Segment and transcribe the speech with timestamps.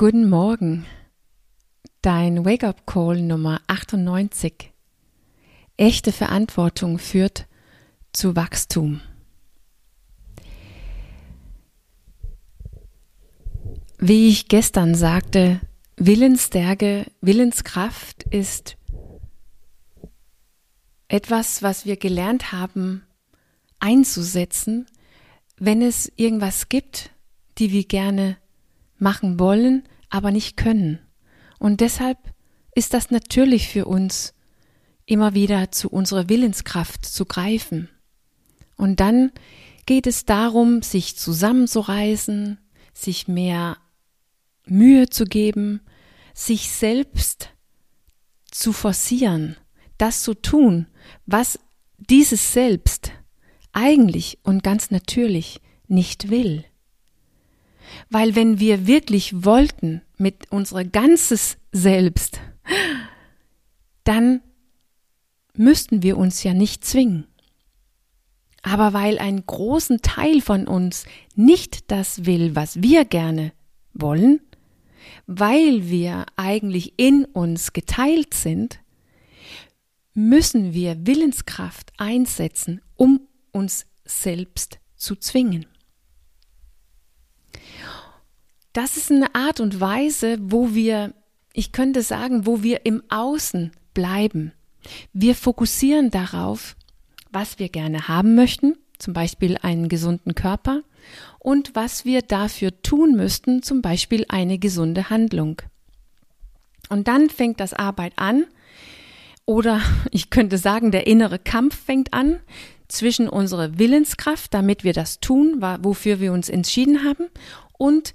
[0.00, 0.86] Guten Morgen,
[2.02, 4.72] dein Wake-up-Call Nummer 98.
[5.76, 7.48] Echte Verantwortung führt
[8.12, 9.00] zu Wachstum.
[13.98, 15.60] Wie ich gestern sagte,
[15.96, 18.76] Willensstärke, Willenskraft ist
[21.08, 23.04] etwas, was wir gelernt haben
[23.80, 24.86] einzusetzen,
[25.56, 27.10] wenn es irgendwas gibt,
[27.58, 28.36] die wir gerne
[28.98, 30.98] machen wollen, aber nicht können.
[31.58, 32.18] Und deshalb
[32.74, 34.34] ist das natürlich für uns,
[35.06, 37.88] immer wieder zu unserer Willenskraft zu greifen.
[38.76, 39.32] Und dann
[39.86, 42.58] geht es darum, sich zusammenzureißen,
[42.92, 43.78] sich mehr
[44.66, 45.80] Mühe zu geben,
[46.34, 47.50] sich selbst
[48.50, 49.56] zu forcieren,
[49.96, 50.86] das zu tun,
[51.26, 51.58] was
[51.96, 53.12] dieses Selbst
[53.72, 56.64] eigentlich und ganz natürlich nicht will.
[58.10, 62.40] Weil wenn wir wirklich wollten mit unserer ganzes Selbst,
[64.04, 64.40] dann
[65.54, 67.26] müssten wir uns ja nicht zwingen.
[68.62, 71.04] Aber weil ein großen Teil von uns
[71.34, 73.52] nicht das will, was wir gerne
[73.92, 74.40] wollen,
[75.26, 78.80] weil wir eigentlich in uns geteilt sind,
[80.14, 83.20] müssen wir Willenskraft einsetzen, um
[83.52, 85.66] uns selbst zu zwingen.
[88.72, 91.14] Das ist eine Art und Weise, wo wir,
[91.52, 94.52] ich könnte sagen, wo wir im Außen bleiben.
[95.12, 96.76] Wir fokussieren darauf,
[97.30, 100.82] was wir gerne haben möchten, zum Beispiel einen gesunden Körper,
[101.38, 105.62] und was wir dafür tun müssten, zum Beispiel eine gesunde Handlung.
[106.88, 108.44] Und dann fängt das Arbeit an,
[109.46, 109.80] oder
[110.10, 112.40] ich könnte sagen, der innere Kampf fängt an
[112.88, 117.26] zwischen unserer Willenskraft, damit wir das tun, wofür wir uns entschieden haben,
[117.76, 118.14] und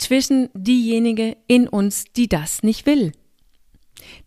[0.00, 3.12] zwischen diejenige in uns, die das nicht will.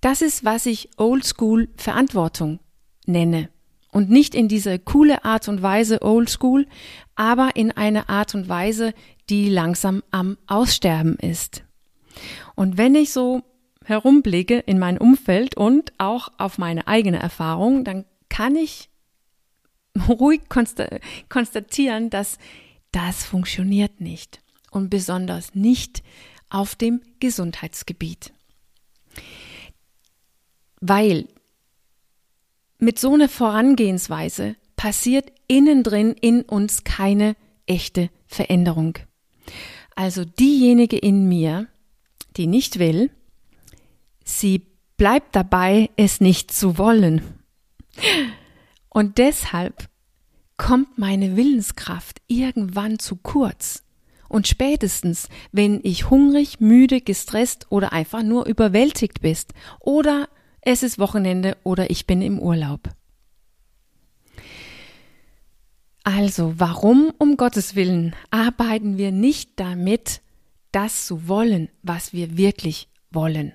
[0.00, 2.60] Das ist, was ich Oldschool Verantwortung
[3.06, 3.48] nenne.
[3.92, 6.66] Und nicht in dieser coole Art und Weise Oldschool,
[7.16, 8.94] aber in einer Art und Weise,
[9.28, 11.64] die langsam am Aussterben ist.
[12.54, 13.42] Und wenn ich so
[13.84, 18.90] herumblicke in mein Umfeld und auch auf meine eigene Erfahrung, dann kann ich
[20.08, 22.38] ruhig konstatieren, dass
[22.92, 26.02] das funktioniert nicht und besonders nicht
[26.48, 28.32] auf dem Gesundheitsgebiet.
[30.80, 31.28] Weil
[32.78, 37.36] mit so einer Vorangehensweise passiert innen drin in uns keine
[37.66, 38.98] echte Veränderung.
[39.94, 41.68] Also diejenige in mir,
[42.36, 43.10] die nicht will,
[44.24, 44.66] sie
[44.96, 47.22] bleibt dabei, es nicht zu wollen.
[48.88, 49.88] Und deshalb
[50.56, 53.82] kommt meine Willenskraft irgendwann zu kurz.
[54.30, 60.28] Und spätestens, wenn ich hungrig, müde, gestresst oder einfach nur überwältigt bist oder
[60.60, 62.90] es ist Wochenende oder ich bin im Urlaub.
[66.04, 70.22] Also, warum um Gottes Willen arbeiten wir nicht damit,
[70.70, 73.52] das zu wollen, was wir wirklich wollen?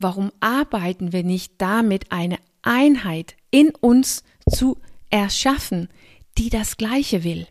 [0.00, 4.78] Warum arbeiten wir nicht damit, eine Einheit in uns zu
[5.08, 5.88] erschaffen,
[6.36, 7.46] die das Gleiche will?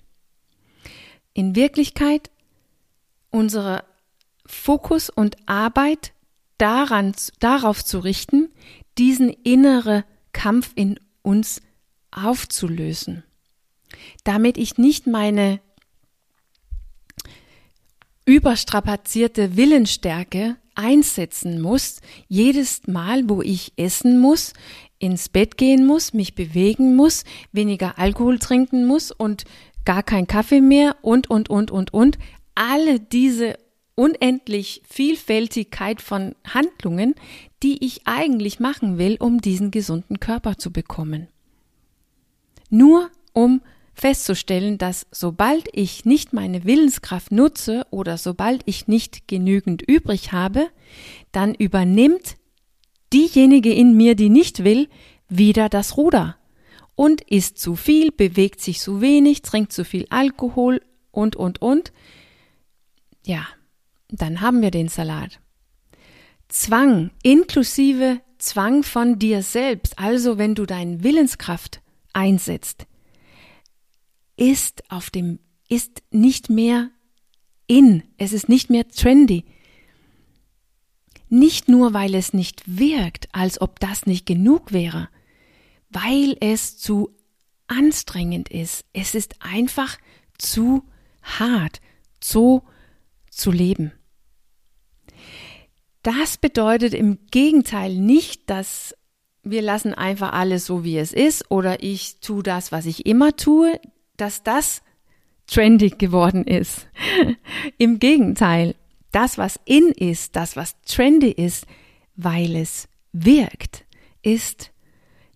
[1.37, 2.31] In Wirklichkeit
[3.29, 3.83] unsere
[4.47, 6.13] Fokus und Arbeit
[6.57, 8.49] daran, darauf zu richten,
[8.97, 10.03] diesen innere
[10.33, 11.61] Kampf in uns
[12.09, 13.23] aufzulösen,
[14.23, 15.59] damit ich nicht meine
[18.25, 24.53] überstrapazierte Willensstärke einsetzen muss, jedes Mal, wo ich essen muss,
[24.97, 29.43] ins Bett gehen muss, mich bewegen muss, weniger Alkohol trinken muss und
[29.87, 32.19] gar kein Kaffee mehr und, und, und, und, und.
[32.55, 33.57] Alle diese
[33.95, 37.15] unendlich Vielfältigkeit von Handlungen,
[37.63, 41.29] die ich eigentlich machen will, um diesen gesunden Körper zu bekommen.
[42.69, 43.61] Nur um
[43.93, 50.67] festzustellen, dass sobald ich nicht meine Willenskraft nutze oder sobald ich nicht genügend übrig habe,
[51.31, 52.35] dann übernimmt
[53.13, 54.89] diejenige in mir, die nicht will,
[55.29, 56.35] wieder das Ruder
[56.97, 61.93] und isst zu viel, bewegt sich zu wenig, trinkt zu viel Alkohol und, und, und.
[63.23, 63.47] Ja,
[64.09, 65.39] dann haben wir den Salat.
[66.49, 71.81] Zwang, inklusive Zwang von dir selbst, also wenn du deine Willenskraft
[72.13, 72.87] einsetzt,
[74.35, 75.37] ist auf dem,
[75.69, 76.89] ist nicht mehr
[77.67, 79.45] in, es ist nicht mehr trendy.
[81.29, 85.09] Nicht nur, weil es nicht wirkt, als ob das nicht genug wäre,
[85.89, 87.15] weil es zu
[87.67, 88.85] anstrengend ist.
[88.93, 89.97] Es ist einfach
[90.37, 90.83] zu
[91.21, 91.81] hart,
[92.21, 92.63] so
[93.29, 93.91] zu leben.
[96.03, 98.95] Das bedeutet im Gegenteil nicht, dass
[99.43, 103.35] wir lassen einfach alles so, wie es ist oder ich tue das, was ich immer
[103.35, 103.79] tue,
[104.17, 104.81] dass das
[105.47, 106.87] trendig geworden ist.
[107.77, 108.75] Im Gegenteil,
[109.11, 111.65] das, was in ist, das, was trendy ist,
[112.15, 113.85] weil es wirkt,
[114.21, 114.71] ist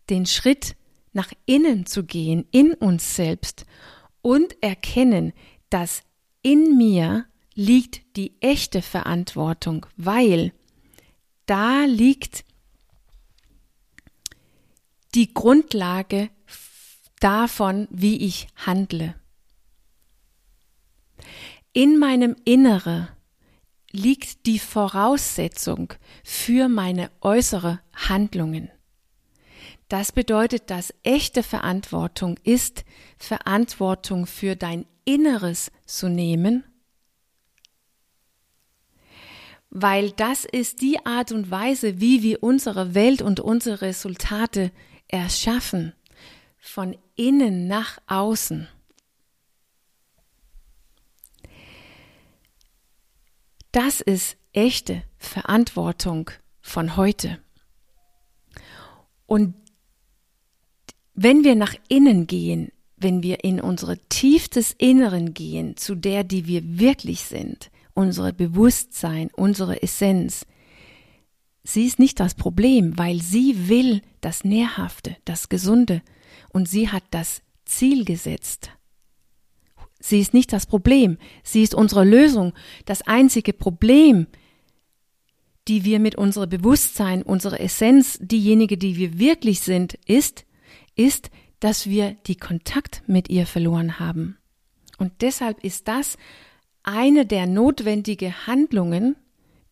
[0.10, 0.76] den Schritt
[1.14, 3.66] nach innen zu gehen, in uns selbst
[4.22, 5.34] und erkennen,
[5.70, 6.04] dass
[6.42, 10.54] in mir liegt die echte Verantwortung, weil
[11.46, 12.46] da liegt
[15.14, 16.30] die Grundlage
[17.20, 19.16] davon, wie ich handle.
[21.74, 23.10] In meinem Innere
[23.92, 25.94] liegt die Voraussetzung
[26.24, 28.72] für meine äußere Handlungen.
[29.92, 32.86] Das bedeutet, dass echte Verantwortung ist,
[33.18, 36.64] Verantwortung für dein Inneres zu nehmen,
[39.70, 44.72] weil das ist die Art und Weise, wie wir unsere Welt und unsere Resultate
[45.10, 45.92] erschaffen,
[46.58, 48.70] von innen nach außen.
[53.74, 57.40] Das ist echte Verantwortung von heute.
[59.26, 59.61] Und
[61.14, 66.48] wenn wir nach innen gehen, wenn wir in unsere tiefstes Inneren gehen, zu der, die
[66.48, 70.46] wir wirklich sind, unsere Bewusstsein, unsere Essenz,
[71.64, 76.02] sie ist nicht das Problem, weil sie will das Nährhafte, das Gesunde
[76.54, 78.72] und sie hat das Ziel gesetzt.
[80.00, 82.54] Sie ist nicht das Problem, sie ist unsere Lösung.
[82.86, 84.28] Das einzige Problem,
[85.68, 90.46] die wir mit unserem Bewusstsein, unserer Essenz, diejenige, die wir wirklich sind, ist,
[90.96, 91.30] ist,
[91.60, 94.38] dass wir die Kontakt mit ihr verloren haben.
[94.98, 96.18] Und deshalb ist das
[96.84, 99.16] eine der notwendigen Handlungen,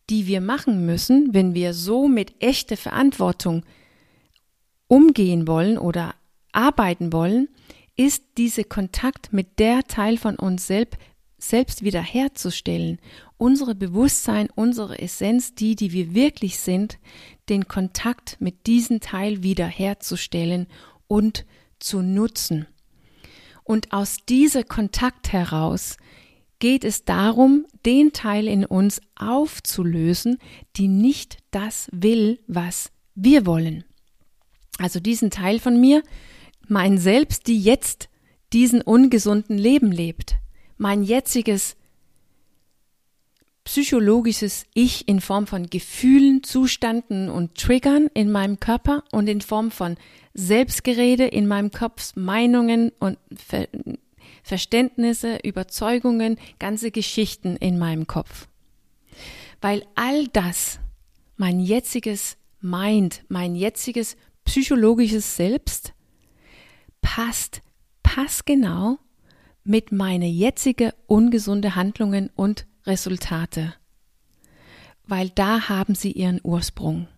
[0.08, 3.64] die wir machen müssen, wenn wir so mit echter Verantwortung
[4.88, 6.14] umgehen wollen oder
[6.52, 7.48] arbeiten wollen,
[7.96, 10.98] ist diese Kontakt mit der Teil von uns selbst,
[11.38, 12.98] selbst wiederherzustellen,
[13.36, 16.98] unsere Bewusstsein, unsere Essenz, die, die wir wirklich sind,
[17.48, 20.66] den Kontakt mit diesem Teil wiederherzustellen
[21.10, 21.44] und
[21.80, 22.66] zu nutzen.
[23.64, 25.96] Und aus dieser Kontakt heraus
[26.60, 30.38] geht es darum, den Teil in uns aufzulösen,
[30.76, 33.84] die nicht das will, was wir wollen.
[34.78, 36.02] Also diesen Teil von mir,
[36.68, 38.08] mein Selbst, die jetzt
[38.52, 40.36] diesen ungesunden Leben lebt,
[40.78, 41.76] mein jetziges
[43.64, 49.70] psychologisches Ich in Form von Gefühlen, Zuständen und Triggern in meinem Körper und in Form
[49.70, 49.96] von
[50.34, 53.68] Selbstgerede in meinem Kopf, Meinungen und Ver
[54.42, 58.48] Verständnisse, Überzeugungen, ganze Geschichten in meinem Kopf.
[59.60, 60.80] Weil all das,
[61.36, 65.92] mein jetziges Mind, mein jetziges psychologisches Selbst,
[67.02, 67.60] passt
[68.02, 68.98] passgenau
[69.62, 73.74] mit meine jetzige ungesunde Handlungen und Resultate,
[75.06, 77.08] weil da haben sie ihren Ursprung.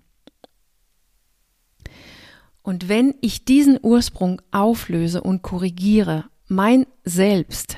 [2.62, 7.76] Und wenn ich diesen Ursprung auflöse und korrigiere, mein Selbst,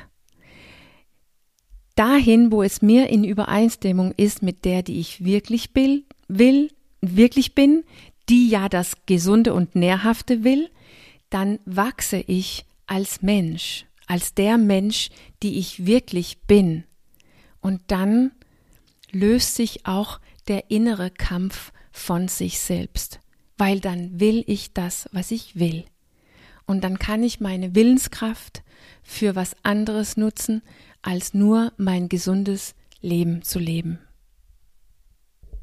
[1.94, 7.55] dahin, wo es mir in Übereinstimmung ist mit der, die ich wirklich will, will, wirklich
[7.55, 7.84] bin,
[8.29, 10.70] die ja das Gesunde und Nährhafte will,
[11.31, 15.10] dann wachse ich als Mensch, als der Mensch,
[15.43, 16.84] die ich wirklich bin.
[17.65, 18.33] Und dann
[19.11, 23.21] löst sich auch der innere Kampf von sich selbst,
[23.56, 25.87] weil dann will ich das, was ich will.
[26.67, 28.63] Und dann kann ich meine Willenskraft
[29.03, 30.61] für was anderes nutzen,
[31.01, 33.99] als nur mein gesundes Leben zu leben.